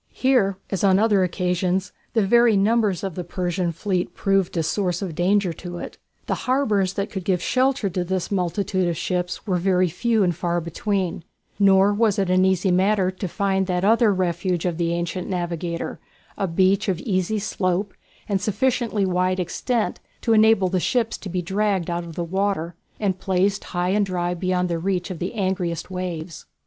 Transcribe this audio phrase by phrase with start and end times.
[0.13, 5.03] Here, as on other occasions, the very numbers of the Persian fleet proved a source
[5.03, 5.99] of danger to it.
[6.25, 10.35] The harbours that could give shelter to this multitude of ships were very few and
[10.35, 11.23] far between,
[11.59, 15.99] nor was it an easy matter to find that other refuge of the ancient navigator
[16.35, 17.93] a beach of easy slope
[18.27, 22.73] and sufficiently wide extent to enable the ships to be dragged out of the water
[22.99, 26.45] and placed high and dry beyond the reach of the angriest waves.